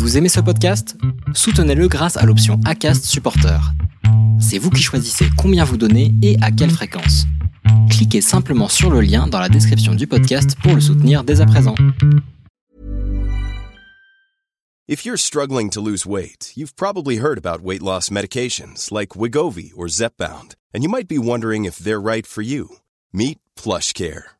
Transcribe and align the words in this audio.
Vous 0.00 0.16
aimez 0.16 0.30
ce 0.30 0.40
podcast? 0.40 0.96
Soutenez-le 1.34 1.86
grâce 1.86 2.16
à 2.16 2.24
l'option 2.24 2.58
ACAST 2.64 3.04
Supporter. 3.04 3.60
C'est 4.40 4.56
vous 4.56 4.70
qui 4.70 4.82
choisissez 4.82 5.26
combien 5.36 5.62
vous 5.62 5.76
donnez 5.76 6.14
et 6.22 6.38
à 6.40 6.50
quelle 6.50 6.70
fréquence. 6.70 7.26
Cliquez 7.90 8.22
simplement 8.22 8.68
sur 8.68 8.90
le 8.90 9.02
lien 9.02 9.26
dans 9.26 9.38
la 9.38 9.50
description 9.50 9.94
du 9.94 10.06
podcast 10.06 10.56
pour 10.62 10.74
le 10.74 10.80
soutenir 10.80 11.22
dès 11.22 11.42
à 11.42 11.46
présent. 11.46 11.74
If 14.88 15.04
you're 15.04 15.18
struggling 15.18 15.68
to 15.68 15.82
lose 15.82 16.06
weight, 16.06 16.54
you've 16.56 16.74
probably 16.74 17.18
heard 17.18 17.36
about 17.36 17.62
weight 17.62 17.82
loss 17.82 18.08
medications 18.10 18.90
like 18.90 19.14
Wigovi 19.14 19.72
or 19.76 19.86
Zepbound, 19.86 20.54
and 20.74 20.82
you 20.82 20.88
might 20.88 21.08
be 21.08 21.18
wondering 21.18 21.66
if 21.66 21.76
they're 21.78 22.00
right 22.00 22.26
for 22.26 22.40
you. 22.40 22.78
Meet 23.12 23.38
PlushCare, 23.54 24.39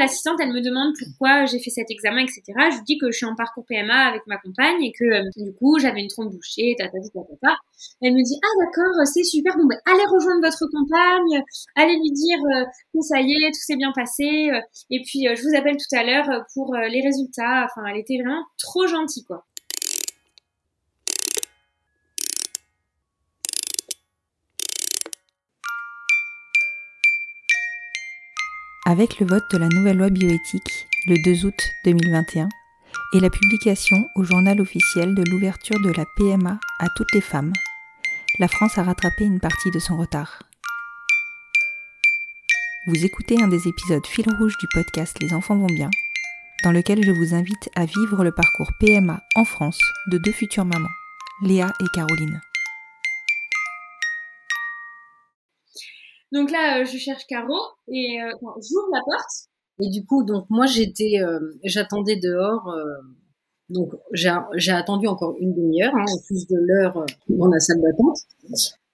L'assistante, 0.00 0.38
elle 0.40 0.52
me 0.52 0.62
demande 0.62 0.94
pourquoi 0.98 1.44
j'ai 1.44 1.58
fait 1.58 1.68
cet 1.68 1.90
examen, 1.90 2.22
etc. 2.22 2.40
Je 2.72 2.76
lui 2.76 2.84
dis 2.86 2.96
que 2.96 3.10
je 3.10 3.16
suis 3.18 3.26
en 3.26 3.34
parcours 3.34 3.66
PMA 3.68 4.08
avec 4.08 4.22
ma 4.26 4.38
compagne 4.38 4.82
et 4.82 4.92
que 4.98 5.04
euh, 5.04 5.22
du 5.36 5.52
coup 5.52 5.78
j'avais 5.78 6.00
une 6.00 6.08
trompe 6.08 6.32
bouchée, 6.32 6.74
tatati, 6.78 7.10
tatata. 7.12 7.58
Elle 8.00 8.14
me 8.14 8.22
dit 8.24 8.38
ah 8.42 8.64
d'accord, 8.64 9.06
c'est 9.06 9.24
super. 9.24 9.54
Bon 9.58 9.66
ben 9.66 9.76
allez 9.84 10.06
rejoindre 10.10 10.40
votre 10.40 10.64
compagne, 10.72 11.44
allez 11.76 11.96
lui 11.96 12.12
dire 12.12 12.38
euh, 12.40 13.00
ça 13.02 13.20
y 13.20 13.30
est, 13.30 13.48
tout 13.48 13.60
s'est 13.60 13.76
bien 13.76 13.92
passé. 13.92 14.50
euh, 14.50 14.60
et 14.88 15.02
puis 15.04 15.28
euh, 15.28 15.34
je 15.36 15.42
vous 15.42 15.54
appelle 15.54 15.76
tout 15.76 15.94
à 15.94 16.02
l'heure 16.02 16.44
pour 16.54 16.74
les 16.74 17.02
résultats. 17.02 17.66
Enfin, 17.68 17.86
elle 17.90 17.98
était 17.98 18.16
vraiment 18.16 18.44
trop 18.58 18.86
gentille 18.86 19.24
quoi. 19.24 19.44
Avec 28.90 29.20
le 29.20 29.26
vote 29.26 29.48
de 29.52 29.56
la 29.56 29.68
nouvelle 29.68 29.98
loi 29.98 30.10
bioéthique 30.10 30.88
le 31.06 31.14
2 31.22 31.46
août 31.46 31.54
2021 31.84 32.48
et 33.14 33.20
la 33.20 33.30
publication 33.30 34.04
au 34.16 34.24
journal 34.24 34.60
officiel 34.60 35.14
de 35.14 35.22
l'ouverture 35.30 35.78
de 35.80 35.92
la 35.92 36.04
PMA 36.16 36.58
à 36.80 36.88
toutes 36.96 37.12
les 37.14 37.20
femmes, 37.20 37.52
la 38.40 38.48
France 38.48 38.78
a 38.78 38.82
rattrapé 38.82 39.22
une 39.22 39.38
partie 39.38 39.70
de 39.70 39.78
son 39.78 39.96
retard. 39.96 40.42
Vous 42.88 43.04
écoutez 43.04 43.40
un 43.40 43.46
des 43.46 43.68
épisodes 43.68 44.04
fil 44.08 44.28
rouge 44.28 44.58
du 44.58 44.66
podcast 44.74 45.16
Les 45.22 45.34
enfants 45.34 45.56
vont 45.56 45.72
bien, 45.72 45.90
dans 46.64 46.72
lequel 46.72 47.04
je 47.04 47.12
vous 47.12 47.32
invite 47.32 47.70
à 47.76 47.84
vivre 47.84 48.24
le 48.24 48.32
parcours 48.32 48.72
PMA 48.80 49.22
en 49.36 49.44
France 49.44 49.78
de 50.08 50.18
deux 50.18 50.32
futures 50.32 50.64
mamans, 50.64 50.88
Léa 51.42 51.72
et 51.80 51.86
Caroline. 51.94 52.40
Donc 56.32 56.50
là, 56.50 56.80
euh, 56.80 56.84
je 56.84 56.96
cherche 56.96 57.26
Caro 57.26 57.58
et 57.88 58.20
euh, 58.22 58.30
j'ouvre 58.40 58.88
la 58.92 59.00
porte. 59.04 59.48
Et 59.82 59.88
du 59.88 60.04
coup, 60.04 60.24
donc 60.24 60.44
moi 60.50 60.66
j'étais, 60.66 61.20
euh, 61.22 61.40
j'attendais 61.64 62.16
dehors. 62.16 62.70
donc 63.70 63.92
j'ai 64.12 64.72
attendu 64.72 65.06
encore 65.06 65.36
une 65.40 65.54
demi-heure, 65.54 65.94
hein, 65.94 66.04
en 66.06 66.18
plus 66.26 66.46
de 66.46 66.56
l'heure 66.56 67.06
dans 67.28 67.48
la 67.48 67.60
salle 67.60 67.80
d'attente. 67.80 68.18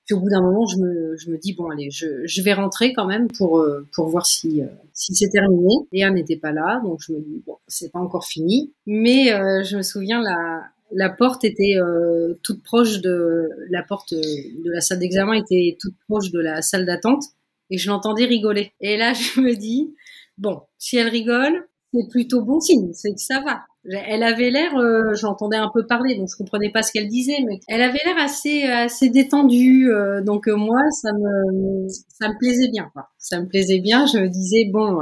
Puis 0.05 0.15
au 0.15 0.21
bout 0.21 0.29
d'un 0.29 0.41
moment, 0.41 0.65
je 0.67 0.77
me, 0.79 1.17
je 1.17 1.31
me 1.31 1.39
dis 1.39 1.55
bon 1.55 1.69
allez, 1.71 1.91
je, 1.91 2.25
je 2.25 2.43
vais 2.43 2.53
rentrer 2.53 2.93
quand 2.93 3.07
même 3.07 3.27
pour 3.37 3.67
pour 3.93 4.07
voir 4.07 4.27
si 4.27 4.63
si 4.93 5.15
c'est 5.17 5.31
terminé. 5.31 5.75
Léa 5.91 6.11
n'était 6.11 6.37
pas 6.37 6.53
là, 6.53 6.81
donc 6.85 7.01
je 7.01 7.13
me 7.13 7.19
dis 7.19 7.43
bon 7.45 7.57
c'est 7.67 7.91
pas 7.91 7.99
encore 7.99 8.25
fini. 8.25 8.73
Mais 8.87 9.33
euh, 9.33 9.65
je 9.65 9.77
me 9.77 9.83
souviens 9.83 10.23
la 10.23 10.63
la 10.93 11.11
porte 11.11 11.45
était 11.45 11.77
euh, 11.77 12.35
toute 12.43 12.63
proche 12.63 13.01
de 13.01 13.49
la 13.71 13.83
porte 13.83 14.13
euh, 14.13 14.21
de 14.21 14.71
la 14.71 14.81
salle 14.81 14.99
d'examen 14.99 15.35
était 15.35 15.77
toute 15.81 15.95
proche 16.09 16.31
de 16.31 16.41
la 16.41 16.63
salle 16.63 16.87
d'attente 16.87 17.25
et 17.71 17.79
je 17.79 17.89
l'entendais 17.89 18.25
rigoler. 18.25 18.73
Et 18.81 18.97
là 18.97 19.13
je 19.15 19.41
me 19.41 19.55
dis 19.55 19.95
bon 20.39 20.63
si 20.79 20.97
elle 20.97 21.09
rigole 21.09 21.67
c'est 21.97 22.09
plutôt 22.09 22.43
bon 22.43 22.61
signe, 22.61 22.91
c'est 22.93 23.13
que 23.13 23.21
ça 23.21 23.41
va. 23.41 23.63
Elle 24.09 24.25
avait 24.25 24.51
l'air, 24.51 24.77
euh, 24.77 25.15
j'entendais 25.15 25.57
un 25.57 25.71
peu 25.73 25.87
parler, 25.87 26.17
donc 26.17 26.29
je 26.29 26.37
comprenais 26.37 26.71
pas 26.71 26.83
ce 26.83 26.91
qu'elle 26.91 27.07
disait, 27.07 27.39
mais 27.47 27.61
elle 27.69 27.83
avait 27.83 28.01
l'air 28.05 28.19
assez 28.19 28.65
assez 28.65 29.11
détendue. 29.11 29.89
euh, 29.91 30.21
donc 30.23 30.49
euh, 30.49 30.57
moi, 30.57 30.81
ça 30.91 31.13
me 31.13 31.87
ça 31.89 32.29
me 32.29 32.39
plaisait 32.39 32.69
bien. 32.69 32.91
Quoi. 32.93 33.09
Ça 33.19 33.41
me 33.41 33.47
plaisait 33.47 33.79
bien. 33.79 34.07
Je 34.07 34.19
me 34.19 34.29
disais 34.29 34.65
bon, 34.73 34.99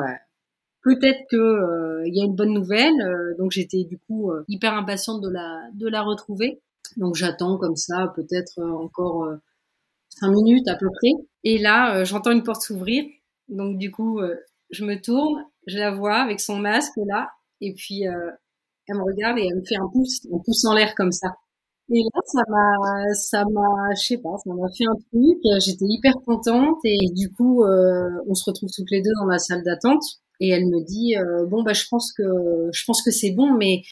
peut-être 0.84 1.20
que 1.30 1.36
euh, 1.36 2.02
il 2.06 2.14
y 2.16 2.20
a 2.22 2.24
une 2.24 2.36
bonne 2.36 2.52
nouvelle. 2.54 2.94
euh, 3.02 3.34
donc 3.38 3.52
j'étais 3.52 3.84
du 3.84 3.98
coup 3.98 4.30
euh, 4.32 4.44
hyper 4.48 4.74
impatiente 4.74 5.22
de 5.22 5.30
la 5.30 5.62
de 5.74 5.88
la 5.88 6.02
retrouver. 6.02 6.60
Donc 6.98 7.16
j'attends 7.16 7.58
comme 7.58 7.76
ça, 7.76 8.12
peut-être 8.16 8.60
encore 8.62 9.28
cinq 10.08 10.30
minutes 10.30 10.68
à 10.68 10.76
peu 10.76 10.88
près. 10.90 11.10
Et 11.44 11.58
là, 11.58 12.04
j'entends 12.04 12.30
une 12.32 12.42
porte 12.42 12.62
s'ouvrir. 12.62 13.04
Donc 13.48 13.78
du 13.78 13.90
coup, 13.90 14.20
je 14.70 14.84
me 14.84 15.00
tourne, 15.00 15.44
je 15.66 15.78
la 15.78 15.90
vois 15.92 16.16
avec 16.16 16.40
son 16.40 16.56
masque 16.58 16.94
là, 17.06 17.30
et 17.60 17.74
puis 17.74 18.06
euh, 18.08 18.30
elle 18.88 18.96
me 18.96 19.02
regarde 19.04 19.38
et 19.38 19.46
elle 19.48 19.56
me 19.60 19.64
fait 19.64 19.76
un 19.76 19.88
pouce, 19.92 20.26
un 20.32 20.38
pouce 20.44 20.64
en 20.66 20.74
l'air 20.74 20.94
comme 20.94 21.12
ça. 21.12 21.28
Et 21.90 22.02
là, 22.02 22.20
ça 22.26 22.42
m'a, 22.48 23.14
ça 23.14 23.44
m'a, 23.44 23.94
je 23.96 24.06
sais 24.06 24.18
pas, 24.18 24.36
ça 24.44 24.50
m'a 24.54 24.68
fait 24.76 24.86
un 24.86 24.94
truc. 25.12 25.38
J'étais 25.60 25.86
hyper 25.86 26.14
contente 26.26 26.78
et 26.84 27.10
du 27.14 27.30
coup, 27.32 27.64
euh, 27.64 28.08
on 28.28 28.34
se 28.34 28.44
retrouve 28.50 28.70
toutes 28.74 28.90
les 28.90 29.02
deux 29.02 29.12
dans 29.20 29.26
la 29.26 29.38
salle 29.38 29.62
d'attente 29.64 30.02
et 30.44 30.50
elle 30.50 30.66
me 30.66 30.84
dit 30.84 31.16
euh, 31.16 31.46
bon 31.46 31.62
bah 31.62 31.72
je 31.72 31.84
pense 31.90 32.12
que, 32.12 32.22
je 32.72 32.84
pense 32.86 33.02
que 33.02 33.10
c'est 33.10 33.32
bon, 33.32 33.52
mais 33.52 33.82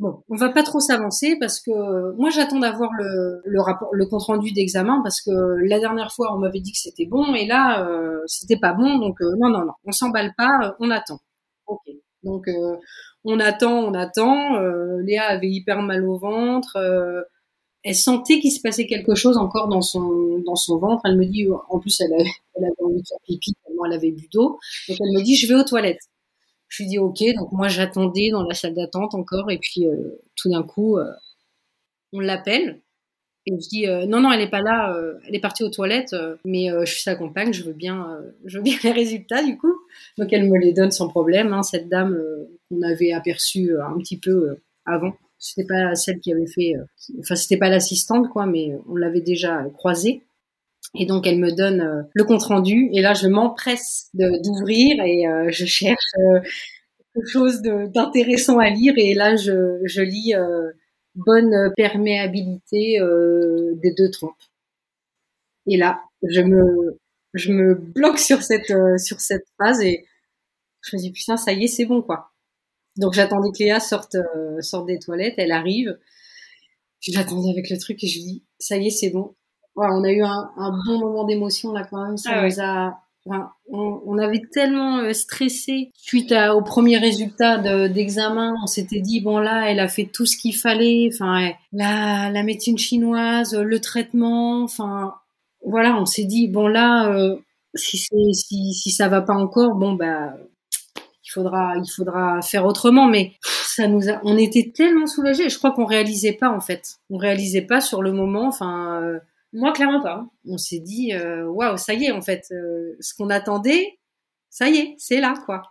bon, 0.00 0.22
on 0.28 0.36
va 0.36 0.50
pas 0.50 0.62
trop 0.62 0.80
s'avancer 0.80 1.36
parce 1.40 1.60
que 1.60 1.70
moi 2.16 2.30
j'attends 2.30 2.58
d'avoir 2.60 2.90
le, 2.98 3.40
le 3.44 3.60
rapport, 3.60 3.88
le 3.92 4.06
compte 4.06 4.22
rendu 4.24 4.52
d'examen 4.52 5.00
parce 5.02 5.20
que 5.22 5.30
la 5.68 5.80
dernière 5.80 6.12
fois 6.12 6.34
on 6.34 6.38
m'avait 6.38 6.60
dit 6.60 6.72
que 6.72 6.78
c'était 6.78 7.06
bon 7.06 7.34
et 7.34 7.46
là 7.46 7.86
euh, 7.88 8.20
c'était 8.26 8.58
pas 8.58 8.72
bon, 8.74 8.98
donc 8.98 9.20
euh, 9.22 9.34
non 9.38 9.48
non 9.50 9.64
non, 9.66 9.72
on 9.84 9.92
s'emballe 9.92 10.32
pas, 10.36 10.50
euh, 10.64 10.72
on 10.80 10.90
attend. 10.90 11.18
Ok. 11.66 11.82
Donc 12.22 12.48
on 13.24 13.38
attend, 13.40 13.84
on 13.84 13.94
attend. 13.94 14.58
Léa 15.04 15.24
avait 15.26 15.48
hyper 15.48 15.82
mal 15.82 16.04
au 16.04 16.18
ventre. 16.18 16.76
Elle 17.86 17.94
sentait 17.94 18.40
qu'il 18.40 18.50
se 18.50 18.60
passait 18.60 18.86
quelque 18.86 19.14
chose 19.14 19.36
encore 19.36 19.68
dans 19.68 19.80
son 19.80 20.42
dans 20.44 20.56
son 20.56 20.78
ventre. 20.78 21.02
Elle 21.04 21.16
me 21.16 21.24
dit, 21.24 21.46
en 21.70 21.78
plus, 21.78 22.00
elle 22.00 22.12
avait, 22.12 22.30
elle 22.56 22.64
avait 22.64 22.82
envie 22.82 23.00
de 23.00 23.06
faire 23.06 23.18
pipi 23.24 23.54
tellement 23.64 23.84
elle 23.86 23.92
avait 23.92 24.10
bu 24.10 24.28
d'eau. 24.32 24.58
Donc 24.88 24.98
elle 25.00 25.12
me 25.12 25.22
dit, 25.22 25.36
je 25.36 25.46
vais 25.46 25.54
aux 25.54 25.64
toilettes. 25.64 26.02
Je 26.68 26.82
lui 26.82 26.90
dis 26.90 26.98
ok. 26.98 27.22
Donc 27.36 27.52
moi 27.52 27.68
j'attendais 27.68 28.30
dans 28.30 28.42
la 28.42 28.54
salle 28.54 28.74
d'attente 28.74 29.14
encore 29.14 29.52
et 29.52 29.58
puis 29.58 29.86
euh, 29.86 30.20
tout 30.34 30.50
d'un 30.50 30.64
coup 30.64 30.98
euh, 30.98 31.12
on 32.12 32.18
l'appelle 32.18 32.80
et 33.46 33.52
je 33.52 33.68
dis 33.68 33.86
euh, 33.86 34.04
non 34.06 34.20
non 34.20 34.32
elle 34.32 34.40
est 34.40 34.50
pas 34.50 34.62
là. 34.62 34.92
elle 35.28 35.34
est 35.36 35.40
partie 35.40 35.62
aux 35.62 35.70
toilettes. 35.70 36.16
mais 36.44 36.68
je 36.80 36.90
suis 36.90 37.02
sa 37.02 37.14
compagne. 37.14 37.52
Je 37.52 37.62
veux 37.62 37.72
bien 37.72 38.18
je 38.44 38.58
veux 38.58 38.64
bien 38.64 38.76
les 38.82 38.90
résultats 38.90 39.44
du 39.44 39.56
coup. 39.56 39.74
Donc 40.18 40.32
elle 40.32 40.48
me 40.48 40.58
les 40.58 40.72
donne 40.72 40.90
sans 40.90 41.08
problème. 41.08 41.52
Hein, 41.52 41.62
cette 41.62 41.88
dame 41.88 42.20
qu'on 42.68 42.82
avait 42.82 43.12
aperçue 43.12 43.78
un 43.78 43.96
petit 43.98 44.18
peu 44.18 44.58
avant. 44.84 45.12
C'était 45.38 45.66
pas 45.66 45.94
celle 45.94 46.20
qui 46.20 46.32
avait 46.32 46.46
fait, 46.46 46.74
euh, 46.76 46.84
enfin 47.20 47.36
c'était 47.36 47.58
pas 47.58 47.68
l'assistante 47.68 48.28
quoi, 48.30 48.46
mais 48.46 48.72
on 48.88 48.96
l'avait 48.96 49.20
déjà 49.20 49.64
croisée. 49.74 50.22
Et 50.94 51.06
donc 51.06 51.26
elle 51.26 51.38
me 51.38 51.52
donne 51.52 51.80
euh, 51.80 52.02
le 52.14 52.24
compte 52.24 52.42
rendu 52.44 52.88
et 52.92 53.02
là 53.02 53.14
je 53.14 53.28
m'empresse 53.28 54.10
d'ouvrir 54.14 55.02
et 55.04 55.26
euh, 55.26 55.48
je 55.50 55.66
cherche 55.66 56.12
quelque 57.14 57.28
chose 57.28 57.62
d'intéressant 57.62 58.58
à 58.58 58.70
lire 58.70 58.94
et 58.96 59.14
là 59.14 59.36
je, 59.36 59.80
je 59.84 60.02
lis 60.02 60.34
bonne 61.14 61.72
perméabilité 61.76 62.98
des 63.82 63.92
deux 63.92 64.10
trompes. 64.10 64.34
Et 65.66 65.76
là 65.76 66.00
je 66.22 66.40
me 66.40 66.98
je 67.34 67.52
me 67.52 67.74
bloque 67.74 68.18
sur 68.18 68.42
cette 68.42 68.70
euh, 68.70 68.98
sur 68.98 69.20
cette 69.20 69.46
phrase 69.58 69.82
et 69.82 70.06
je 70.82 70.96
me 70.96 71.00
dis 71.00 71.12
putain 71.12 71.36
ça 71.36 71.52
y 71.52 71.64
est 71.64 71.68
c'est 71.68 71.84
bon 71.84 72.02
quoi. 72.02 72.32
Donc 72.98 73.14
j'attendais 73.14 73.50
que 73.50 73.62
Léa 73.62 73.80
sorte 73.80 74.16
euh, 74.16 74.60
sorte 74.62 74.86
des 74.86 74.98
toilettes, 74.98 75.34
elle 75.38 75.52
arrive. 75.52 75.96
Puis 77.00 77.12
j'attendais 77.12 77.50
avec 77.50 77.70
le 77.70 77.78
truc 77.78 78.02
et 78.02 78.06
je 78.06 78.18
lui 78.18 78.24
dis 78.24 78.44
ça 78.58 78.76
y 78.76 78.86
est 78.88 78.90
c'est 78.90 79.10
bon. 79.10 79.34
Voilà, 79.74 79.94
on 79.94 80.04
a 80.04 80.10
eu 80.10 80.22
un, 80.22 80.50
un 80.56 80.70
bon 80.86 80.98
moment 80.98 81.24
d'émotion 81.24 81.72
là 81.72 81.86
quand 81.88 82.02
même. 82.04 82.16
Ça 82.16 82.30
Ah 82.34 82.46
nous 82.46 82.60
a 82.60 82.98
enfin, 83.26 83.50
on, 83.68 84.00
on 84.06 84.18
avait 84.18 84.40
tellement 84.52 84.98
euh, 84.98 85.12
stressé 85.12 85.90
suite 85.94 86.32
à, 86.32 86.54
au 86.56 86.62
premier 86.62 86.96
résultat 86.98 87.58
de- 87.58 87.88
d'examen. 87.88 88.54
on 88.62 88.66
s'était 88.66 89.00
dit 89.00 89.20
bon 89.20 89.38
là, 89.38 89.70
elle 89.70 89.80
a 89.80 89.88
fait 89.88 90.06
tout 90.06 90.26
ce 90.26 90.36
qu'il 90.36 90.56
fallait. 90.56 91.10
Enfin, 91.12 91.38
elle- 91.38 91.54
la, 91.72 92.30
la 92.30 92.42
médecine 92.42 92.78
chinoise, 92.78 93.54
le 93.54 93.80
traitement. 93.80 94.62
Enfin, 94.64 95.14
voilà, 95.64 95.96
on 96.00 96.06
s'est 96.06 96.24
dit 96.24 96.48
bon 96.48 96.68
là, 96.68 97.12
euh, 97.12 97.36
si 97.74 97.98
si, 97.98 98.72
si 98.74 98.90
ça 98.90 99.08
va 99.08 99.20
pas 99.20 99.34
encore, 99.34 99.74
bon 99.74 99.92
bah 99.92 100.34
il 101.26 101.30
faudra 101.32 101.74
il 101.76 101.90
faudra 101.90 102.40
faire 102.42 102.66
autrement. 102.66 103.06
Mais 103.08 103.34
ça 103.42 103.88
nous 103.88 104.02
on 104.24 104.36
était 104.38 104.72
tellement 104.74 105.06
soulagés. 105.06 105.48
Je 105.50 105.58
crois 105.58 105.72
qu'on 105.72 105.84
réalisait 105.86 106.34
pas 106.34 106.50
en 106.50 106.60
fait. 106.60 106.96
On 107.10 107.18
réalisait 107.18 107.62
pas 107.62 107.80
sur 107.80 108.02
le 108.02 108.12
moment. 108.12 108.48
Enfin. 108.48 109.02
euh, 109.02 109.18
Moi, 109.52 109.72
clairement 109.72 110.02
pas. 110.02 110.14
hein. 110.20 110.30
on 110.48 110.58
s'est 110.58 110.80
dit 110.80 111.12
euh, 111.14 111.46
waouh 111.48 111.76
ça 111.78 111.94
y 111.94 112.04
est 112.06 112.12
en 112.12 112.22
fait 112.22 112.44
euh, 112.52 112.96
ce 113.00 113.14
qu'on 113.14 113.30
attendait 113.30 113.98
ça 114.50 114.68
y 114.70 114.78
est, 114.78 114.94
c'est 114.98 115.20
là, 115.20 115.34
quoi. 115.44 115.62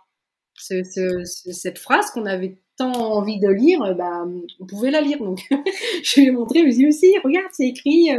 cette 0.54 1.78
phrase 1.78 2.10
qu'on 2.12 2.26
avait 2.26 2.58
tant 2.76 2.92
envie 2.92 3.40
de 3.40 3.48
lire, 3.48 3.80
bah, 3.96 4.24
on 4.60 4.66
pouvait 4.66 4.90
la 4.92 5.00
lire. 5.00 5.18
Donc, 5.18 5.40
je 6.04 6.20
lui 6.20 6.28
ai 6.28 6.30
montré, 6.30 6.60
je 6.60 6.64
lui 6.66 6.72
ai 6.72 6.76
dit 6.76 6.86
aussi, 6.86 7.18
regarde, 7.24 7.48
c'est 7.52 7.66
écrit. 7.68 8.10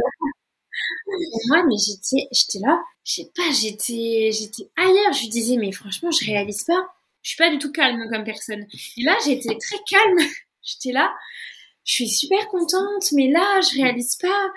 moi, 1.48 1.62
mais 1.66 1.74
j'étais, 1.78 2.28
j'étais 2.32 2.58
là, 2.66 2.80
je 3.04 3.14
sais 3.14 3.30
pas, 3.34 3.50
j'étais, 3.52 4.30
j'étais 4.32 4.70
ailleurs. 4.76 5.12
Je 5.12 5.20
lui 5.22 5.28
disais, 5.28 5.56
mais 5.56 5.72
franchement, 5.72 6.10
je 6.10 6.24
réalise 6.26 6.64
pas. 6.64 6.86
Je 7.28 7.34
suis 7.34 7.36
pas 7.36 7.50
du 7.50 7.58
tout 7.58 7.70
calme 7.70 8.08
comme 8.10 8.24
personne. 8.24 8.66
Et 8.96 9.02
là, 9.02 9.14
j'étais 9.22 9.54
très 9.58 9.76
calme. 9.86 10.16
j'étais 10.62 10.92
là, 10.92 11.14
je 11.84 11.92
suis 11.92 12.08
super 12.08 12.48
contente, 12.48 13.12
mais 13.12 13.28
là, 13.28 13.60
je 13.60 13.82
réalise 13.82 14.16
pas. 14.16 14.50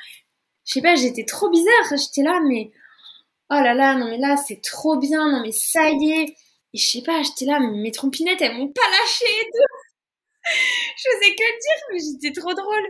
Je 0.64 0.76
sais 0.76 0.82
pas, 0.82 0.96
j'étais 0.96 1.26
trop 1.26 1.50
bizarre. 1.50 1.98
J'étais 1.98 2.24
là, 2.24 2.40
mais 2.48 2.72
oh 3.50 3.56
là 3.56 3.74
là, 3.74 3.96
non 3.96 4.10
mais 4.10 4.18
là, 4.18 4.38
c'est 4.38 4.62
trop 4.62 4.96
bien. 4.98 5.30
Non 5.30 5.42
mais 5.42 5.52
ça 5.52 5.90
y 5.90 6.12
est. 6.12 6.36
Et 6.74 6.78
je 6.78 6.86
sais 6.86 7.02
pas, 7.02 7.22
j'étais 7.24 7.44
là, 7.44 7.60
mes 7.60 7.92
trompinettes, 7.92 8.42
elles 8.42 8.56
m'ont 8.56 8.70
pas 8.70 8.90
lâché. 8.90 9.26
je 10.98 11.10
faisais 11.12 11.36
que 11.36 11.44
dire, 11.44 11.84
mais 11.92 12.00
j'étais 12.00 12.40
trop 12.40 12.54
drôle. 12.54 12.88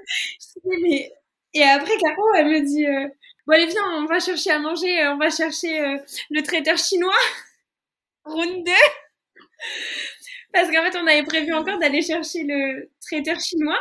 mais 0.63 1.11
et 1.55 1.63
après, 1.63 1.97
Caro, 1.97 2.33
elle 2.35 2.49
me 2.49 2.61
dit 2.61 2.85
euh, 2.85 3.07
Bon, 3.47 3.53
allez, 3.53 3.65
viens, 3.65 4.03
on 4.03 4.05
va 4.05 4.19
chercher 4.19 4.51
à 4.51 4.59
manger, 4.59 5.01
euh, 5.01 5.13
on 5.13 5.17
va 5.17 5.31
chercher 5.31 5.81
euh, 5.81 5.97
le 6.29 6.43
traiteur 6.43 6.77
chinois. 6.77 7.17
Round 8.25 8.63
2. 8.63 8.71
Parce 10.53 10.69
qu'en 10.69 10.83
fait, 10.83 10.97
on 10.97 11.07
avait 11.07 11.23
prévu 11.23 11.53
encore 11.53 11.79
d'aller 11.79 12.01
chercher 12.01 12.43
le 12.43 12.89
traiteur 13.01 13.39
chinois. 13.39 13.79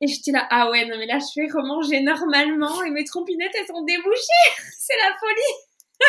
Et 0.00 0.06
j'étais 0.06 0.32
là, 0.32 0.46
ah 0.50 0.70
ouais, 0.70 0.84
non, 0.86 0.96
mais 0.98 1.06
là, 1.06 1.18
je 1.18 1.40
vais 1.40 1.48
remanger 1.48 2.00
normalement 2.00 2.82
et 2.84 2.90
mes 2.90 3.04
trompinettes, 3.04 3.52
elles 3.58 3.66
sont 3.66 3.82
débouchées. 3.84 4.48
C'est 4.78 4.96
la 4.96 5.16
folie. 5.18 5.54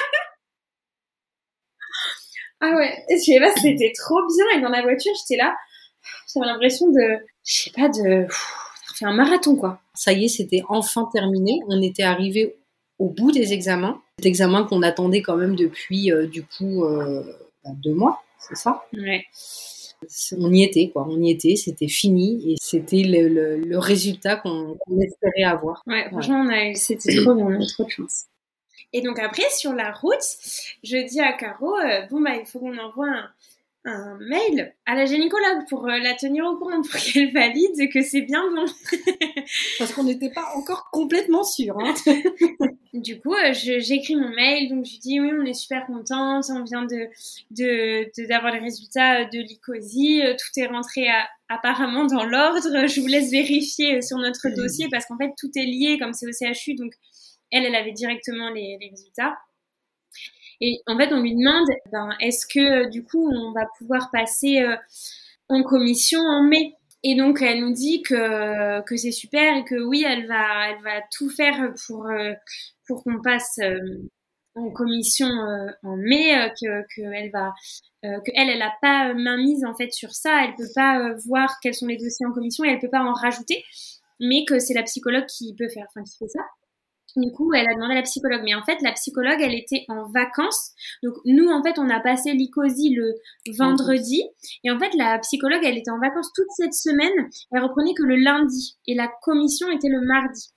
ah 2.61 2.75
ouais, 2.75 3.05
je 3.09 3.17
sais 3.17 3.39
pas, 3.39 3.53
c'était 3.55 3.93
trop 3.95 4.21
bien. 4.27 4.57
Et 4.57 4.61
dans 4.61 4.69
la 4.69 4.81
voiture, 4.81 5.13
j'étais 5.21 5.41
là, 5.41 5.55
j'avais 6.33 6.47
l'impression 6.47 6.87
de, 6.87 7.19
je 7.45 7.53
sais 7.53 7.71
pas, 7.71 7.89
de 7.89 8.27
fait 8.93 9.05
un 9.05 9.13
marathon, 9.13 9.55
quoi. 9.55 9.81
Ça 9.93 10.13
y 10.13 10.25
est, 10.25 10.27
c'était 10.27 10.63
enfin 10.69 11.09
terminé. 11.11 11.59
On 11.67 11.81
était 11.81 12.03
arrivé 12.03 12.55
au 12.99 13.09
bout 13.09 13.31
des 13.31 13.53
examens. 13.53 14.01
Cet 14.19 14.27
examen 14.27 14.63
qu'on 14.63 14.81
attendait 14.81 15.21
quand 15.21 15.35
même 15.35 15.55
depuis, 15.55 16.11
euh, 16.11 16.27
du 16.27 16.43
coup, 16.43 16.83
euh, 16.85 17.23
bah, 17.63 17.71
deux 17.83 17.93
mois, 17.93 18.21
c'est 18.47 18.55
ça? 18.55 18.83
Ouais. 18.93 19.25
On 20.37 20.51
y 20.53 20.63
était, 20.63 20.89
quoi. 20.89 21.05
On 21.09 21.21
y 21.21 21.31
était, 21.31 21.55
c'était 21.55 21.87
fini 21.87 22.51
et 22.51 22.55
c'était 22.59 23.03
le, 23.03 23.77
résultat 23.77 24.35
qu'on 24.37 24.77
espérait 25.01 25.43
avoir. 25.43 25.83
Ouais, 25.87 26.07
franchement, 26.09 26.45
c'était 26.75 27.15
trop 27.21 27.35
bien, 27.35 27.45
on 27.45 27.53
a 27.53 27.63
eu 27.63 27.67
trop 27.67 27.85
de 27.85 27.89
chance. 27.89 28.25
Et 28.91 29.01
donc 29.01 29.17
après, 29.19 29.49
sur 29.49 29.73
la 29.73 29.91
route, 29.91 30.23
je 30.83 31.07
dis 31.07 31.19
à 31.19 31.33
Caro, 31.33 31.75
euh, 31.77 32.05
bon 32.11 32.21
bah 32.21 32.35
il 32.35 32.45
faut 32.45 32.59
qu'on 32.59 32.77
envoie 32.77 33.07
un, 33.07 33.29
un 33.85 34.17
mail 34.17 34.73
à 34.85 34.95
la 34.95 35.05
gynécologue 35.05 35.67
pour 35.67 35.85
euh, 35.87 35.97
la 35.97 36.13
tenir 36.13 36.45
au 36.45 36.57
courant, 36.57 36.81
pour 36.89 36.99
qu'elle 36.99 37.31
valide 37.33 37.89
que 37.91 38.01
c'est 38.01 38.21
bien 38.21 38.43
bon. 38.53 38.65
Parce 39.79 39.93
qu'on 39.93 40.03
n'était 40.03 40.29
pas 40.29 40.45
encore 40.55 40.89
complètement 40.91 41.43
sûr. 41.43 41.77
Hein. 41.79 41.93
du 42.93 43.19
coup, 43.19 43.33
euh, 43.33 43.53
j'écris 43.53 44.15
mon 44.15 44.29
mail, 44.29 44.69
donc 44.69 44.85
je 44.85 44.99
dis 44.99 45.19
oui, 45.19 45.31
on 45.37 45.45
est 45.45 45.53
super 45.53 45.85
contente, 45.85 46.45
on 46.49 46.63
vient 46.63 46.85
de 46.85 48.27
d'avoir 48.27 48.53
les 48.53 48.59
résultats 48.59 49.25
de 49.25 49.39
l'ICOSI, 49.39 50.21
euh, 50.23 50.33
tout 50.33 50.59
est 50.59 50.67
rentré 50.67 51.07
apparemment 51.49 52.05
dans 52.05 52.23
l'ordre. 52.23 52.87
Je 52.87 53.01
vous 53.01 53.07
laisse 53.07 53.31
vérifier 53.31 54.01
sur 54.01 54.17
notre 54.17 54.49
dossier 54.55 54.87
parce 54.89 55.05
qu'en 55.05 55.17
fait 55.17 55.31
tout 55.37 55.51
est 55.55 55.65
lié 55.65 55.97
comme 55.99 56.13
c'est 56.13 56.27
au 56.27 56.31
CHU, 56.31 56.75
donc 56.75 56.93
elle, 57.51 57.65
elle 57.65 57.75
avait 57.75 57.91
directement 57.91 58.49
les 58.49 58.77
résultats. 58.79 59.35
Et 60.65 60.81
en 60.87 60.97
fait, 60.97 61.11
on 61.11 61.21
lui 61.21 61.35
demande, 61.35 61.67
ben, 61.91 62.07
est-ce 62.21 62.47
que 62.47 62.89
du 62.89 63.03
coup, 63.03 63.29
on 63.29 63.51
va 63.51 63.65
pouvoir 63.77 64.09
passer 64.11 64.61
euh, 64.61 64.77
en 65.49 65.61
commission 65.61 66.21
en 66.21 66.41
mai? 66.43 66.75
Et 67.03 67.15
donc 67.15 67.41
elle 67.41 67.59
nous 67.59 67.73
dit 67.73 68.01
que 68.01 68.81
que 68.83 68.95
c'est 68.95 69.11
super 69.11 69.57
et 69.57 69.65
que 69.65 69.75
oui, 69.75 70.05
elle 70.07 70.25
va 70.25 70.69
elle 70.69 70.81
va 70.83 71.01
tout 71.11 71.29
faire 71.29 71.73
pour 71.85 72.05
euh, 72.05 72.31
pour 72.87 73.03
qu'on 73.03 73.21
passe 73.21 73.59
euh, 73.61 73.77
en 74.55 74.71
commission 74.71 75.27
en 75.27 75.97
mai, 75.97 76.53
que 76.61 77.01
elle 77.13 77.29
va 77.31 77.51
que 78.01 78.31
elle 78.33 78.49
elle 78.49 78.61
a 78.61 78.71
pas 78.81 79.13
main 79.15 79.35
mise 79.35 79.65
en 79.65 79.75
fait 79.75 79.91
sur 79.91 80.11
ça, 80.11 80.45
elle 80.45 80.55
peut 80.55 80.71
pas 80.73 81.13
voir 81.25 81.57
quels 81.61 81.73
sont 81.73 81.87
les 81.87 81.97
dossiers 81.97 82.25
en 82.25 82.31
commission 82.31 82.63
et 82.63 82.69
elle 82.69 82.79
peut 82.79 82.89
pas 82.89 83.03
en 83.03 83.11
rajouter, 83.11 83.65
mais 84.21 84.45
que 84.45 84.59
c'est 84.59 84.73
la 84.73 84.83
psychologue 84.83 85.25
qui 85.25 85.53
peut 85.55 85.67
faire, 85.67 85.87
enfin 85.89 86.05
qui 86.05 86.17
fait 86.17 86.29
ça. 86.29 86.39
Du 87.15 87.31
coup, 87.31 87.53
elle 87.53 87.67
a 87.69 87.73
demandé 87.75 87.93
à 87.93 87.97
la 87.97 88.01
psychologue. 88.01 88.41
Mais 88.43 88.55
en 88.55 88.63
fait, 88.63 88.81
la 88.81 88.91
psychologue, 88.93 89.39
elle 89.39 89.53
était 89.53 89.85
en 89.87 90.09
vacances. 90.09 90.71
Donc, 91.03 91.13
nous, 91.25 91.47
en 91.47 91.61
fait, 91.61 91.77
on 91.77 91.89
a 91.89 91.99
passé 91.99 92.33
l'ICOSI 92.33 92.95
le 92.95 93.13
vendredi. 93.57 94.23
Et 94.63 94.71
en 94.71 94.79
fait, 94.79 94.93
la 94.95 95.19
psychologue, 95.19 95.61
elle 95.63 95.77
était 95.77 95.91
en 95.91 95.99
vacances 95.99 96.31
toute 96.33 96.49
cette 96.55 96.73
semaine. 96.73 97.29
Elle 97.51 97.61
reprenait 97.61 97.93
que 97.93 98.03
le 98.03 98.15
lundi. 98.15 98.77
Et 98.87 98.95
la 98.95 99.11
commission 99.21 99.69
était 99.69 99.89
le 99.89 100.01
mardi. 100.01 100.49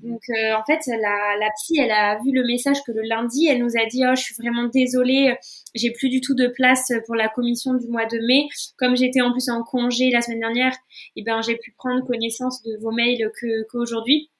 Donc, 0.00 0.22
euh, 0.30 0.54
en 0.54 0.64
fait, 0.64 0.80
la, 0.88 1.36
la 1.38 1.50
psy, 1.54 1.78
elle 1.78 1.92
a 1.92 2.18
vu 2.24 2.32
le 2.32 2.44
message 2.44 2.82
que 2.84 2.90
le 2.90 3.02
lundi, 3.02 3.46
elle 3.46 3.62
nous 3.62 3.76
a 3.80 3.86
dit, 3.86 4.02
oh, 4.04 4.14
je 4.16 4.22
suis 4.22 4.34
vraiment 4.34 4.64
désolée, 4.64 5.36
j'ai 5.74 5.92
plus 5.92 6.08
du 6.08 6.20
tout 6.20 6.34
de 6.34 6.48
place 6.48 6.90
pour 7.06 7.14
la 7.14 7.28
commission 7.28 7.74
du 7.74 7.86
mois 7.86 8.06
de 8.06 8.18
mai. 8.26 8.48
Comme 8.76 8.96
j'étais 8.96 9.20
en 9.20 9.30
plus 9.30 9.48
en 9.50 9.62
congé 9.62 10.10
la 10.10 10.20
semaine 10.20 10.40
dernière, 10.40 10.74
eh 11.14 11.22
ben, 11.22 11.40
j'ai 11.42 11.56
pu 11.56 11.72
prendre 11.78 12.04
connaissance 12.04 12.62
de 12.62 12.76
vos 12.80 12.90
mails 12.90 13.30
qu'aujourd'hui. 13.70 14.31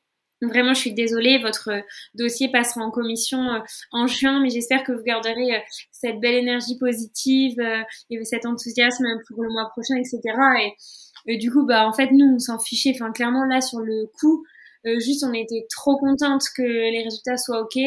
Vraiment, 0.43 0.75
je 0.75 0.81
suis 0.81 0.93
désolée, 0.93 1.39
votre 1.39 1.71
dossier 2.15 2.51
passera 2.51 2.85
en 2.85 2.91
commission 2.91 3.39
euh, 3.39 3.61
en 3.93 4.09
juin, 4.09 4.41
mais 4.43 4.51
j'espère 4.51 4.83
que 4.83 4.91
vous 4.91 5.03
garderez 5.05 5.55
euh, 5.55 5.61
cette 5.93 6.19
belle 6.19 6.35
énergie 6.35 6.77
positive 6.79 7.61
euh, 7.61 7.83
et 8.11 8.25
cet 8.25 8.45
enthousiasme 8.45 9.05
pour 9.29 9.45
le 9.45 9.51
mois 9.53 9.69
prochain, 9.71 9.95
etc. 9.97 10.21
Et, 11.29 11.39
du 11.39 11.53
coup, 11.53 11.65
bah 11.65 11.87
en 11.87 11.93
fait, 11.93 12.11
nous, 12.11 12.27
on 12.35 12.39
s'en 12.41 12.59
fichait. 12.59 12.91
Enfin, 12.93 13.13
clairement, 13.13 13.45
là, 13.45 13.61
sur 13.61 13.79
le 13.79 14.11
coup, 14.19 14.45
juste, 14.85 15.23
on 15.25 15.33
était 15.33 15.65
trop 15.71 15.97
contente 15.97 16.43
que 16.57 16.63
les 16.63 17.05
résultats 17.05 17.37
soient 17.37 17.61
ok, 17.61 17.79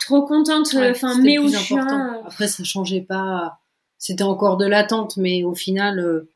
trop 0.00 0.24
contente. 0.24 0.74
Enfin, 0.74 1.20
mai 1.20 1.38
ou 1.38 1.48
juin. 1.48 2.22
Après, 2.24 2.48
ça 2.48 2.64
changeait 2.64 3.02
pas. 3.02 3.58
C'était 3.98 4.22
encore 4.22 4.56
de 4.56 4.64
l'attente, 4.64 5.18
mais 5.18 5.44
au 5.44 5.54
final, 5.54 6.26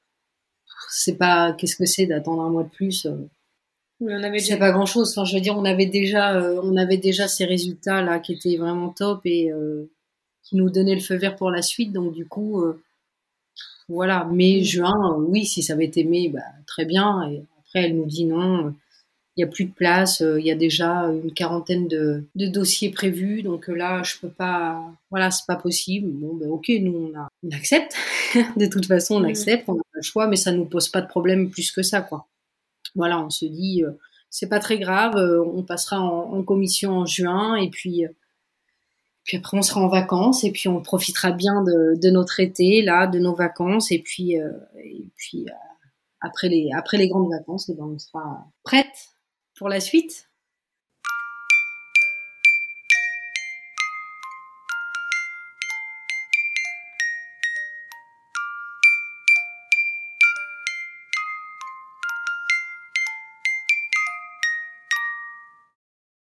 c'est 0.91 1.17
pas. 1.17 1.55
Qu'est-ce 1.55 1.77
que 1.77 1.87
c'est 1.87 2.05
d'attendre 2.05 2.43
un 2.43 2.51
mois 2.51 2.65
de 2.65 2.69
plus 2.69 3.07
on 4.01 4.23
avait 4.23 4.39
C'est 4.39 4.59
pas 4.59 4.73
grand 4.73 4.87
chose. 4.87 5.11
Enfin, 5.11 5.25
je 5.25 5.35
veux 5.35 5.41
dire, 5.41 5.57
on 5.57 5.65
avait 5.65 5.87
déjà, 5.87 6.37
euh, 6.37 6.61
on 6.63 6.77
avait 6.77 6.97
déjà 6.97 7.29
ces 7.29 7.45
résultats 7.45 8.03
là 8.03 8.19
qui 8.19 8.33
étaient 8.33 8.57
vraiment 8.57 8.91
top 8.91 9.21
et 9.25 9.51
euh, 9.53 9.91
qui 10.43 10.57
nous 10.57 10.71
donnaient 10.71 10.95
le 10.95 11.01
feu 11.01 11.17
vert 11.17 11.37
pour 11.37 11.51
la 11.51 11.63
suite. 11.63 11.93
Donc 11.93 12.15
du 12.15 12.27
coup, 12.27 12.63
euh, 12.63 12.83
voilà. 13.89 14.25
Mai, 14.25 14.61
mm. 14.61 14.65
juin, 14.65 15.17
oui, 15.19 15.45
si 15.45 15.63
ça 15.63 15.75
avait 15.75 15.87
été 15.87 16.05
mai, 16.05 16.29
bah, 16.29 16.41
très 16.67 16.85
bien. 16.85 17.31
Et 17.31 17.43
après, 17.61 17.85
elle 17.85 17.97
nous 17.97 18.07
dit 18.07 18.25
non, 18.25 18.75
il 19.37 19.41
y 19.43 19.45
a 19.45 19.47
plus 19.47 19.67
de 19.67 19.73
place. 19.73 20.21
Il 20.21 20.45
y 20.45 20.51
a 20.51 20.57
déjà 20.57 21.05
une 21.05 21.33
quarantaine 21.33 21.87
de, 21.89 22.25
de, 22.35 22.47
dossiers 22.47 22.91
prévus. 22.91 23.43
Donc 23.43 23.69
là, 23.69 24.03
je 24.03 24.17
peux 24.19 24.31
pas. 24.31 24.83
Voilà, 25.11 25.31
c'est 25.31 25.47
pas 25.47 25.57
possible. 25.57 26.11
Bon, 26.11 26.35
ben 26.35 26.49
ok, 26.49 26.71
nous 26.81 27.13
on, 27.13 27.19
a, 27.19 27.29
on 27.43 27.51
accepte. 27.51 27.95
de 28.57 28.67
toute 28.67 28.87
façon, 28.87 29.17
on 29.17 29.21
mm. 29.21 29.27
accepte. 29.27 29.69
On 29.69 29.77
pas 29.77 29.83
le 29.93 30.03
choix, 30.03 30.27
mais 30.27 30.37
ça 30.37 30.53
nous 30.53 30.65
pose 30.65 30.89
pas 30.89 31.03
de 31.03 31.09
problème 31.09 31.51
plus 31.51 31.71
que 31.71 31.83
ça, 31.83 32.01
quoi 32.01 32.27
voilà, 32.95 33.21
on 33.21 33.31
se 33.31 33.45
dit 33.45 33.83
euh, 33.85 33.93
c'est 34.31 34.49
pas 34.49 34.61
très 34.61 34.79
grave, 34.79 35.17
euh, 35.17 35.45
on 35.45 35.63
passera 35.63 36.01
en, 36.01 36.43
commission 36.43 36.93
en 36.99 37.07
juin 37.07 37.57
et 37.57 37.71
puis 37.71 38.05
euh, 38.05 38.09
puis 39.25 39.37
après 39.37 39.57
on 39.57 39.63
sera 39.63 39.81
en 39.81 39.89
vacances 39.89 40.45
et 40.45 40.51
puis 40.51 40.69
on 40.69 40.81
profitera 40.81 41.33
bien 41.33 41.63
de, 41.63 42.11
notre 42.11 42.41
été 42.41 42.83
là, 42.83 43.07
de 43.07 43.19
nos 43.19 43.35
vacances 43.35 43.93
et 43.93 43.99
puis 44.01 44.33
et 44.33 45.11
puis 45.17 45.47
après 46.21 46.49
les 46.49 46.71
après 46.75 46.97
les 46.97 47.09
grandes 47.09 47.31
vacances, 47.31 47.69
et 47.69 47.73
eh 47.73 47.77
ben 47.77 47.85
on 47.85 47.99
sera 47.99 48.47
prête 48.65 49.11
pour 49.57 49.69
la 49.69 49.81
suite. 49.81 50.30